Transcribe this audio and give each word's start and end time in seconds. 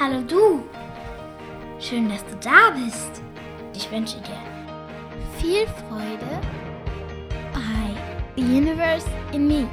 Hallo 0.00 0.20
du. 0.22 0.62
Schön, 1.80 2.08
dass 2.08 2.24
du 2.24 2.36
da 2.36 2.70
bist. 2.70 3.20
Ich 3.74 3.90
wünsche 3.90 4.20
dir 4.20 4.38
viel 5.40 5.66
Freude 5.66 6.40
bei 7.52 7.96
The 8.36 8.42
Universe 8.42 9.08
in 9.32 9.48
Me. 9.48 9.68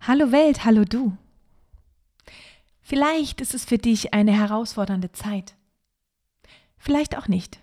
Hallo 0.00 0.32
Welt, 0.32 0.64
hallo 0.64 0.84
du. 0.84 1.16
Vielleicht 2.80 3.40
ist 3.40 3.54
es 3.54 3.64
für 3.64 3.78
dich 3.78 4.12
eine 4.12 4.32
herausfordernde 4.32 5.12
Zeit. 5.12 5.54
Vielleicht 6.84 7.16
auch 7.16 7.28
nicht. 7.28 7.60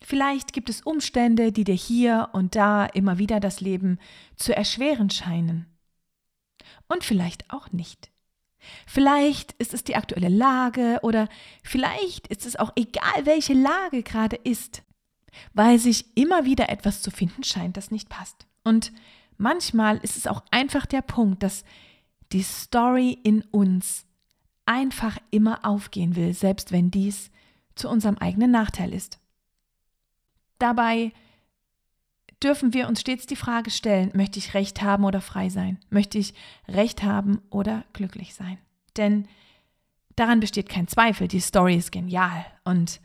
Vielleicht 0.00 0.52
gibt 0.52 0.68
es 0.68 0.82
Umstände, 0.82 1.50
die 1.50 1.64
dir 1.64 1.74
hier 1.74 2.28
und 2.32 2.54
da 2.54 2.86
immer 2.86 3.18
wieder 3.18 3.40
das 3.40 3.60
Leben 3.60 3.98
zu 4.36 4.54
erschweren 4.54 5.10
scheinen. 5.10 5.66
Und 6.86 7.02
vielleicht 7.02 7.52
auch 7.52 7.72
nicht. 7.72 8.12
Vielleicht 8.86 9.54
ist 9.54 9.74
es 9.74 9.82
die 9.82 9.96
aktuelle 9.96 10.28
Lage 10.28 11.00
oder 11.02 11.28
vielleicht 11.64 12.28
ist 12.28 12.46
es 12.46 12.54
auch 12.54 12.70
egal, 12.76 13.24
welche 13.26 13.54
Lage 13.54 14.04
gerade 14.04 14.36
ist, 14.36 14.84
weil 15.52 15.80
sich 15.80 16.16
immer 16.16 16.44
wieder 16.44 16.68
etwas 16.68 17.02
zu 17.02 17.10
finden 17.10 17.42
scheint, 17.42 17.76
das 17.76 17.90
nicht 17.90 18.08
passt. 18.08 18.46
Und 18.62 18.92
manchmal 19.36 19.96
ist 19.96 20.16
es 20.16 20.28
auch 20.28 20.44
einfach 20.52 20.86
der 20.86 21.02
Punkt, 21.02 21.42
dass 21.42 21.64
die 22.30 22.44
Story 22.44 23.18
in 23.24 23.42
uns 23.50 24.06
einfach 24.64 25.18
immer 25.32 25.64
aufgehen 25.64 26.14
will, 26.14 26.34
selbst 26.34 26.70
wenn 26.70 26.92
dies 26.92 27.32
zu 27.74 27.88
unserem 27.88 28.18
eigenen 28.18 28.50
Nachteil 28.50 28.92
ist. 28.92 29.18
Dabei 30.58 31.12
dürfen 32.42 32.72
wir 32.74 32.88
uns 32.88 33.00
stets 33.00 33.26
die 33.26 33.36
Frage 33.36 33.70
stellen, 33.70 34.10
möchte 34.14 34.38
ich 34.38 34.54
Recht 34.54 34.82
haben 34.82 35.04
oder 35.04 35.20
frei 35.20 35.48
sein? 35.48 35.78
Möchte 35.90 36.18
ich 36.18 36.34
Recht 36.68 37.02
haben 37.02 37.40
oder 37.50 37.84
glücklich 37.92 38.34
sein? 38.34 38.58
Denn 38.96 39.28
daran 40.16 40.40
besteht 40.40 40.68
kein 40.68 40.88
Zweifel, 40.88 41.28
die 41.28 41.40
Story 41.40 41.76
ist 41.76 41.90
genial 41.90 42.44
und 42.64 43.00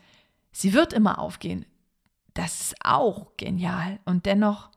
sie 0.52 0.72
wird 0.72 0.92
immer 0.92 1.18
aufgehen. 1.18 1.66
Das 2.34 2.60
ist 2.60 2.74
auch 2.84 3.36
genial 3.36 3.98
und 4.04 4.26
dennoch 4.26 4.70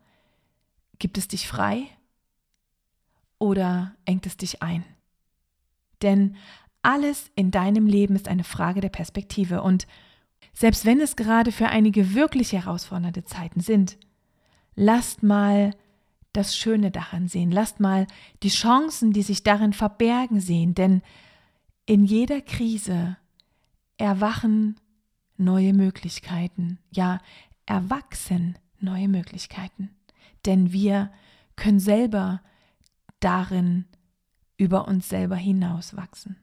Gibt 1.03 1.17
es 1.17 1.28
dich 1.28 1.50
frei 1.50 1.89
oder 3.38 3.94
engt 4.05 4.25
es 4.25 4.38
dich 4.38 4.61
ein? 4.61 4.85
Denn 6.02 6.38
alles 6.84 7.31
in 7.36 7.50
deinem 7.50 7.88
Leben 7.88 8.16
ist 8.16 8.28
eine 8.28 8.44
Frage 8.44 8.81
der 8.81 8.89
Perspektive. 8.89 9.64
Und 9.64 9.88
selbst 10.53 10.86
wenn 10.86 11.02
es 11.02 11.16
gerade 11.16 11.52
für 11.52 11.70
einige 11.70 12.14
wirklich 12.14 12.53
herausfordernde 12.53 13.23
Zeiten 13.23 13.62
sind, 13.62 13.98
lasst 14.75 15.23
mal 15.23 15.72
das 16.34 16.56
Schöne 16.58 16.92
daran 16.92 17.28
sehen, 17.28 17.52
lasst 17.52 17.80
mal 17.80 18.08
die 18.42 18.50
Chancen, 18.50 19.14
die 19.14 19.22
sich 19.22 19.44
darin 19.44 19.73
verbergen, 19.73 20.40
sehen, 20.40 20.75
denn 20.75 21.02
in 21.86 22.06
jeder 22.06 22.42
Krise 22.42 23.18
erwachen 23.97 24.80
neue 25.38 25.73
Möglichkeiten, 25.73 26.80
ja, 26.92 27.20
erwachsen 27.66 28.58
neue 28.80 29.08
Möglichkeiten. 29.08 29.92
Denn 30.45 30.73
wir 30.73 31.12
können 31.56 31.80
selber 31.80 32.42
darin 33.20 33.86
über 34.58 34.88
uns 34.88 35.09
selber 35.09 35.36
hinauswachsen. 35.36 36.42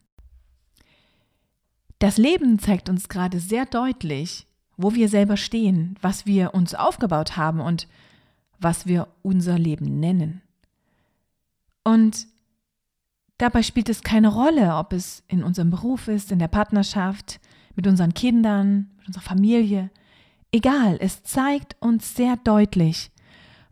Das 2.00 2.16
Leben 2.16 2.58
zeigt 2.58 2.88
uns 2.88 3.10
gerade 3.10 3.38
sehr 3.38 3.66
deutlich, 3.66 4.46
wo 4.78 4.94
wir 4.94 5.10
selber 5.10 5.36
stehen, 5.36 5.97
was 6.00 6.25
wir 6.25 6.54
uns 6.54 6.75
aufgebaut 6.75 7.36
haben 7.36 7.60
und 7.60 7.86
was 8.58 8.86
wir 8.86 9.06
unser 9.22 9.58
Leben 9.58 10.00
nennen. 10.00 10.41
Und 11.84 12.26
dabei 13.36 13.62
spielt 13.62 13.91
es 13.91 14.02
keine 14.02 14.28
Rolle, 14.28 14.76
ob 14.76 14.94
es 14.94 15.22
in 15.28 15.44
unserem 15.44 15.70
Beruf 15.70 16.08
ist, 16.08 16.32
in 16.32 16.38
der 16.38 16.48
Partnerschaft, 16.48 17.38
mit 17.76 17.86
unseren 17.86 18.14
Kindern, 18.14 18.91
mit 18.96 19.08
unserer 19.08 19.22
Familie. 19.22 19.91
Egal, 20.52 20.96
es 21.00 21.22
zeigt 21.22 21.76
uns 21.80 22.14
sehr 22.16 22.38
deutlich, 22.38 23.10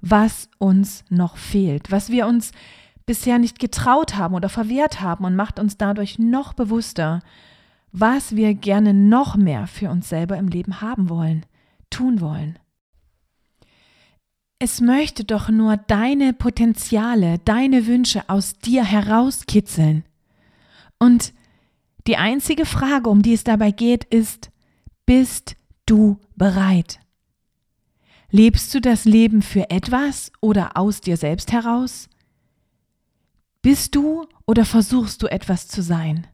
was 0.03 0.51
uns 0.59 1.03
noch 1.09 1.39
fehlt, 1.39 1.91
was 1.91 2.11
wir 2.11 2.27
uns 2.27 2.53
bisher 3.07 3.39
nicht 3.39 3.59
getraut 3.59 4.17
haben 4.17 4.35
oder 4.35 4.51
verwehrt 4.51 5.01
haben 5.01 5.25
und 5.25 5.35
macht 5.35 5.59
uns 5.59 5.79
dadurch 5.79 6.19
noch 6.19 6.53
bewusster, 6.53 7.23
was 7.93 8.37
wir 8.37 8.55
gerne 8.55 8.95
noch 8.95 9.37
mehr 9.37 9.67
für 9.67 9.91
uns 9.91 10.09
selber 10.09 10.37
im 10.37 10.49
Leben 10.49 10.81
haben 10.81 11.09
wollen, 11.09 11.47
tun 11.91 12.21
wollen. 12.21 12.59
Es 14.59 14.81
möchte 14.81 15.25
doch 15.25 15.49
nur 15.49 15.77
deine 15.77 16.33
Potenziale, 16.33 17.39
deine 17.45 17.87
Wünsche 17.87 18.29
aus 18.29 18.59
dir 18.59 18.85
herauskitzeln. 18.85 20.05
Und 20.99 21.33
die 22.09 22.17
einzige 22.17 22.67
Frage, 22.67 23.09
um 23.09 23.23
die 23.23 23.35
es 23.35 23.45
dabei 23.45 23.71
geht, 23.71 24.05
ist, 24.05 24.51
bist 25.07 25.57
du 25.87 26.19
bereit? 26.35 26.99
Lebst 28.31 28.75
du 28.75 28.81
das 28.81 29.05
Leben 29.05 29.43
für 29.43 29.71
etwas 29.71 30.33
oder 30.41 30.77
aus 30.77 31.01
dir 31.01 31.17
selbst 31.17 31.53
heraus? 31.53 32.09
Bist 33.63 33.95
du 33.95 34.27
oder 34.47 34.65
versuchst 34.65 35.23
du 35.23 35.29
etwas 35.29 35.69
zu 35.69 35.83
sein? 35.83 36.27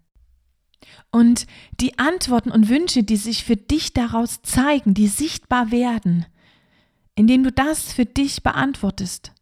Und 1.11 1.47
die 1.81 1.99
Antworten 1.99 2.51
und 2.51 2.69
Wünsche, 2.69 3.03
die 3.03 3.17
sich 3.17 3.45
für 3.45 3.57
dich 3.57 3.93
daraus 3.93 4.43
zeigen, 4.43 4.95
die 4.95 5.09
sichtbar 5.09 5.71
werden, 5.71 6.27
indem 7.15 7.45
du 7.45 7.53
das 7.53 7.93
für 7.93 8.07
dich 8.07 8.43
beantwortest, 8.43 9.33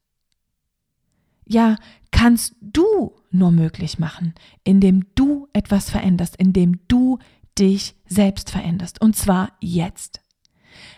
ja, 1.47 1.77
kannst 2.11 2.55
du 2.61 3.17
nur 3.31 3.51
möglich 3.51 3.99
machen, 3.99 4.35
indem 4.65 5.07
du 5.15 5.49
etwas 5.53 5.91
veränderst, 5.91 6.37
indem 6.37 6.79
du 6.89 7.19
dich 7.59 7.95
selbst 8.07 8.51
veränderst. 8.51 9.01
Und 9.01 9.17
zwar 9.17 9.53
jetzt. 9.61 10.21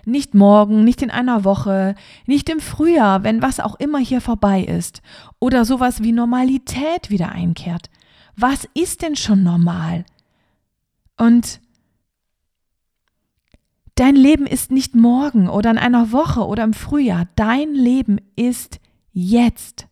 Nicht 0.05 0.35
morgen, 0.35 0.85
nicht 0.85 1.03
in 1.03 1.11
einer 1.11 1.45
Woche, 1.45 1.95
nicht 2.27 2.49
im 2.49 2.61
Frühjahr, 2.61 3.25
wenn 3.25 3.43
was 3.43 3.61
auch 3.61 3.75
immer 3.77 3.99
hier 3.99 4.21
vorbei 4.21 4.63
ist 4.63 5.03
oder 5.39 5.65
sowas 5.65 6.03
wie 6.03 6.13
Normalität 6.13 7.11
wieder 7.11 7.33
einkehrt. 7.33 7.91
Was 8.37 8.69
ist 8.75 9.03
denn 9.03 9.17
schon 9.17 9.43
normal? 9.43 10.05
Und 11.17 11.61
dein 13.95 14.17
Leben 14.17 14.47
ist 14.47 14.71
nicht 14.71 14.95
morgen 14.95 15.49
oder 15.49 15.71
in 15.71 15.79
einer 15.79 16.13
Woche 16.13 16.47
oder 16.47 16.65
im 16.65 16.75
Frühjahr. 16.75 17.29
Dein 17.37 17.75
Leben 17.75 18.19
ist 18.37 18.81
jetzt. 19.13 19.87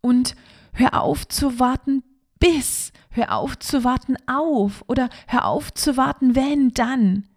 Und 0.00 0.34
hör 0.72 1.02
auf 1.02 1.28
zu 1.28 1.58
warten 1.58 2.02
bis, 2.38 2.92
hör 3.10 3.36
auf 3.36 3.58
zu 3.58 3.84
warten 3.84 4.16
auf 4.26 4.82
oder 4.88 5.10
hör 5.26 5.44
auf 5.44 5.72
zu 5.74 5.96
warten 5.96 6.34
wenn, 6.34 6.70
dann. 6.70 7.28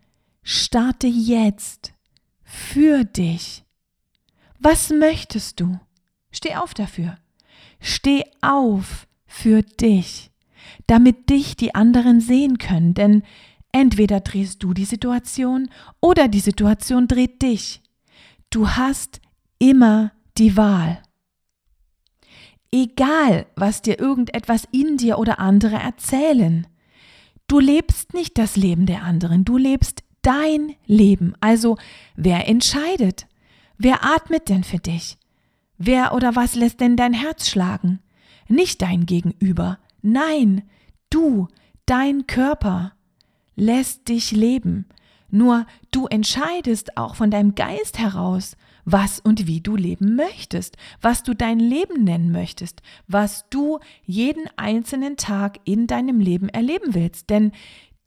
Starte 0.41 1.07
jetzt 1.07 1.94
für 2.44 3.03
dich. 3.03 3.63
Was 4.59 4.89
möchtest 4.89 5.59
du? 5.59 5.79
Steh 6.31 6.56
auf 6.56 6.73
dafür. 6.73 7.17
Steh 7.79 8.23
auf 8.41 9.07
für 9.25 9.62
dich, 9.62 10.31
damit 10.88 11.29
dich 11.29 11.56
die 11.56 11.75
anderen 11.75 12.22
sehen 12.22 12.57
können, 12.57 12.94
denn 12.94 13.24
entweder 13.72 14.19
drehst 14.19 14.63
du 14.63 14.74
die 14.74 14.85
Situation 14.85 15.69
oder 16.01 16.28
die 16.28 16.40
Situation 16.40 17.07
dreht 17.07 17.41
dich. 17.41 17.81
Du 18.50 18.69
hast 18.69 19.19
immer 19.59 20.12
die 20.38 20.56
Wahl. 20.57 21.01
Egal, 22.72 23.46
was 23.56 23.81
dir 23.81 24.00
irgendetwas 24.00 24.68
in 24.71 24.98
dir 24.98 25.19
oder 25.19 25.39
andere 25.39 25.75
erzählen. 25.75 26.66
Du 27.48 27.59
lebst 27.59 28.13
nicht 28.13 28.38
das 28.38 28.56
Leben 28.56 28.86
der 28.86 29.04
anderen, 29.04 29.45
du 29.45 29.57
lebst 29.57 30.04
dein 30.24 30.75
Leben. 30.86 31.36
Also 31.39 31.77
wer 32.16 32.48
entscheidet? 32.48 33.27
Wer 33.77 34.04
atmet 34.04 34.50
denn 34.50 34.63
für 34.63 34.80
dich? 34.80 35.18
Wer 35.77 36.13
oder 36.13 36.36
was 36.36 36.56
lässt 36.56 36.80
denn 36.80 36.95
dein 36.95 37.13
Herz 37.13 37.50
schlagen? 37.50 38.00
Nicht 38.48 38.81
dein 38.81 39.06
Gegenüber. 39.06 39.80
Nein, 40.03 40.63
du, 41.09 41.47
dein 41.85 42.27
Körper 42.27 42.94
lässt 43.55 44.09
dich 44.09 44.31
leben. 44.31 44.85
Nur 45.29 45.65
du 45.91 46.05
entscheidest 46.07 46.97
auch 46.97 47.15
von 47.15 47.31
deinem 47.31 47.55
Geist 47.55 47.97
heraus, 47.97 48.55
was 48.85 49.19
und 49.19 49.47
wie 49.47 49.61
du 49.61 49.75
leben 49.75 50.15
möchtest, 50.15 50.77
was 51.01 51.23
du 51.23 51.33
dein 51.33 51.57
Leben 51.57 52.03
nennen 52.03 52.31
möchtest, 52.31 52.81
was 53.07 53.50
du 53.50 53.79
jeden 54.05 54.47
einzelnen 54.57 55.17
Tag 55.17 55.59
in 55.63 55.88
deinem 55.88 56.19
Leben 56.19 56.49
erleben 56.49 56.94
willst. 56.94 57.29
Denn 57.29 57.53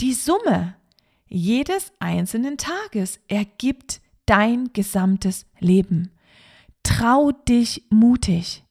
die 0.00 0.12
Summe 0.12 0.76
jedes 1.26 1.92
einzelnen 1.98 2.58
Tages 2.58 3.18
ergibt 3.26 4.02
dein 4.26 4.72
gesamtes 4.74 5.46
Leben. 5.58 6.10
Trau 6.82 7.32
dich 7.32 7.84
mutig. 7.88 8.65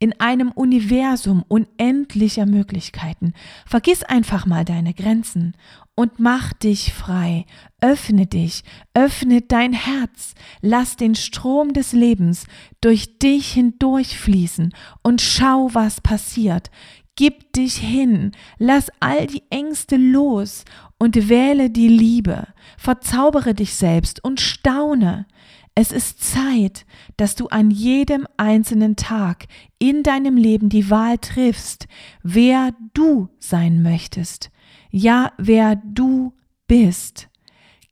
In 0.00 0.18
einem 0.18 0.50
Universum 0.50 1.44
unendlicher 1.46 2.46
Möglichkeiten. 2.46 3.34
Vergiss 3.66 4.02
einfach 4.02 4.46
mal 4.46 4.64
deine 4.64 4.94
Grenzen 4.94 5.54
und 5.94 6.18
mach 6.18 6.54
dich 6.54 6.94
frei. 6.94 7.44
Öffne 7.82 8.26
dich, 8.26 8.64
öffne 8.94 9.42
dein 9.42 9.74
Herz, 9.74 10.34
lass 10.62 10.96
den 10.96 11.14
Strom 11.14 11.74
des 11.74 11.92
Lebens 11.92 12.46
durch 12.80 13.18
dich 13.18 13.52
hindurchfließen 13.52 14.74
und 15.02 15.20
schau, 15.20 15.68
was 15.74 16.00
passiert. 16.00 16.70
Gib 17.14 17.52
dich 17.52 17.76
hin, 17.76 18.32
lass 18.58 18.90
all 19.00 19.26
die 19.26 19.42
Ängste 19.50 19.96
los 19.96 20.64
und 20.98 21.28
wähle 21.28 21.68
die 21.68 21.88
Liebe. 21.88 22.48
Verzaubere 22.78 23.52
dich 23.52 23.74
selbst 23.74 24.24
und 24.24 24.40
staune. 24.40 25.26
Es 25.74 25.92
ist 25.92 26.22
Zeit, 26.22 26.84
dass 27.16 27.36
du 27.36 27.46
an 27.46 27.70
jedem 27.70 28.26
einzelnen 28.36 28.96
Tag 28.96 29.46
in 29.78 30.02
deinem 30.02 30.36
Leben 30.36 30.68
die 30.68 30.90
Wahl 30.90 31.18
triffst, 31.18 31.86
wer 32.22 32.74
du 32.92 33.28
sein 33.38 33.82
möchtest. 33.82 34.50
Ja, 34.90 35.32
wer 35.38 35.76
du 35.76 36.34
bist. 36.66 37.28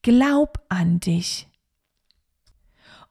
Glaub 0.03 0.65
an 0.69 1.01
dich. 1.01 1.49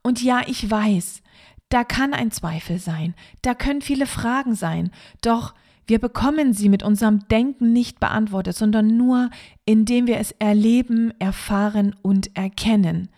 Und 0.04 0.22
ja, 0.22 0.42
ich 0.48 0.70
weiß, 0.70 1.22
da 1.70 1.84
kann 1.84 2.14
ein 2.14 2.32
Zweifel 2.32 2.80
sein, 2.80 3.14
da 3.42 3.54
können 3.54 3.82
viele 3.82 4.06
Fragen 4.06 4.56
sein, 4.56 4.92
doch 5.22 5.54
wir 5.86 6.00
bekommen 6.00 6.54
sie 6.54 6.70
mit 6.70 6.84
unserem 6.84 7.28
Denken 7.30 7.72
nicht 7.72 8.00
beantwortet, 8.00 8.56
sondern 8.56 8.98
nur, 8.98 9.30
indem 9.66 10.06
wir 10.08 10.18
es 10.18 10.32
erleben, 10.34 11.14
erfahren 11.20 11.96
und 12.02 12.36
erkennen. 12.36 13.10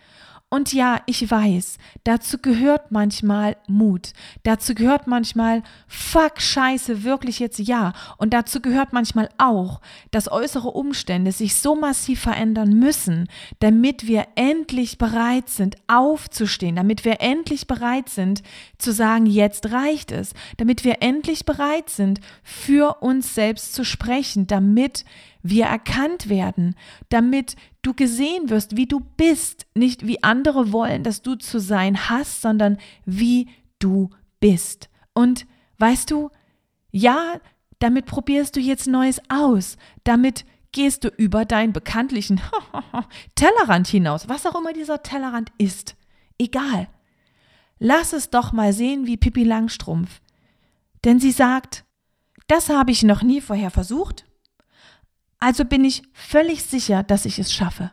Und 0.51 0.73
ja, 0.73 1.01
ich 1.05 1.29
weiß, 1.29 1.77
dazu 2.03 2.39
gehört 2.39 2.91
manchmal 2.91 3.55
Mut. 3.67 4.13
Dazu 4.41 4.73
gehört 4.73 5.05
manchmal, 5.05 5.61
fuck, 5.87 6.41
scheiße, 6.41 7.03
wirklich 7.03 7.37
jetzt 7.37 7.59
ja. 7.59 7.93
Und 8.17 8.33
dazu 8.33 8.59
gehört 8.59 8.91
manchmal 8.91 9.29
auch, 9.37 9.79
dass 10.09 10.31
äußere 10.31 10.69
Umstände 10.69 11.31
sich 11.31 11.55
so 11.57 11.75
massiv 11.75 12.21
verändern 12.21 12.69
müssen, 12.79 13.27
damit 13.59 14.07
wir 14.07 14.25
endlich 14.33 14.97
bereit 14.97 15.49
sind, 15.49 15.75
aufzustehen, 15.85 16.77
damit 16.77 17.05
wir 17.05 17.21
endlich 17.21 17.67
bereit 17.67 18.09
sind, 18.09 18.41
zu 18.79 18.91
sagen, 18.91 19.27
jetzt 19.27 19.71
reicht 19.71 20.11
es, 20.11 20.33
damit 20.57 20.83
wir 20.83 21.03
endlich 21.03 21.45
bereit 21.45 21.91
sind, 21.91 22.21
für 22.41 23.03
uns 23.03 23.35
selbst 23.35 23.75
zu 23.75 23.85
sprechen, 23.85 24.47
damit 24.47 25.05
wir 25.41 25.65
erkannt 25.65 26.29
werden, 26.29 26.75
damit 27.09 27.55
du 27.81 27.93
gesehen 27.93 28.49
wirst, 28.49 28.75
wie 28.75 28.87
du 28.87 28.99
bist, 28.99 29.65
nicht 29.73 30.05
wie 30.05 30.23
andere 30.23 30.71
wollen, 30.71 31.03
dass 31.03 31.21
du 31.21 31.35
zu 31.35 31.59
sein 31.59 32.09
hast, 32.09 32.41
sondern 32.41 32.77
wie 33.05 33.49
du 33.79 34.09
bist. 34.39 34.89
Und 35.13 35.45
weißt 35.77 36.11
du, 36.11 36.29
ja, 36.91 37.39
damit 37.79 38.05
probierst 38.05 38.55
du 38.55 38.59
jetzt 38.59 38.87
Neues 38.87 39.21
aus, 39.29 39.77
damit 40.03 40.45
gehst 40.71 41.03
du 41.03 41.07
über 41.07 41.45
deinen 41.45 41.73
bekanntlichen 41.73 42.41
Tellerrand 43.35 43.87
hinaus, 43.87 44.27
was 44.27 44.45
auch 44.45 44.55
immer 44.55 44.73
dieser 44.73 45.01
Tellerrand 45.01 45.51
ist. 45.57 45.95
Egal. 46.37 46.89
Lass 47.79 48.11
es 48.11 48.29
doch 48.29 48.51
mal 48.51 48.73
sehen 48.73 49.07
wie 49.07 49.17
Pippi 49.17 49.43
Langstrumpf. 49.45 50.21
Denn 51.05 51.19
sie 51.19 51.31
sagt, 51.31 51.85
das 52.47 52.69
habe 52.69 52.91
ich 52.91 53.03
noch 53.03 53.23
nie 53.23 53.39
vorher 53.39 53.71
versucht 53.71 54.25
also 55.39 55.65
bin 55.65 55.85
ich 55.85 56.03
völlig 56.13 56.63
sicher, 56.63 57.03
dass 57.03 57.25
ich 57.25 57.39
es 57.39 57.53
schaffe. 57.53 57.91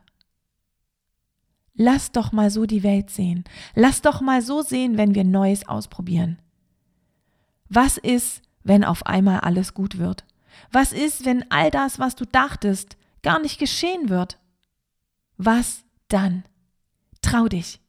Lass 1.74 2.10
doch 2.10 2.32
mal 2.32 2.50
so 2.50 2.64
die 2.64 2.82
Welt 2.82 3.10
sehen. 3.10 3.44
Lass 3.74 4.00
doch 4.00 4.20
mal 4.20 4.40
so 4.42 4.62
sehen, 4.62 4.96
wenn 4.96 5.14
wir 5.14 5.24
Neues 5.24 5.68
ausprobieren. 5.68 6.40
Was 7.68 7.98
ist, 7.98 8.42
wenn 8.64 8.84
auf 8.84 9.04
einmal 9.06 9.40
alles 9.40 9.74
gut 9.74 9.98
wird? 9.98 10.24
Was 10.72 10.92
ist, 10.92 11.24
wenn 11.24 11.50
all 11.50 11.70
das, 11.70 11.98
was 11.98 12.16
du 12.16 12.24
dachtest, 12.24 12.96
gar 13.22 13.40
nicht 13.40 13.58
geschehen 13.58 14.08
wird? 14.08 14.38
Was 15.36 15.84
dann? 16.08 16.44
Trau 17.20 17.46
dich. 17.46 17.80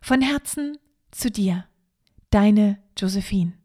Von 0.00 0.22
Herzen 0.22 0.78
zu 1.10 1.30
dir. 1.30 1.64
Deine 2.30 2.78
Josephine. 2.96 3.57